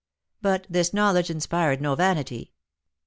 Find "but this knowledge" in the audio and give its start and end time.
0.41-1.29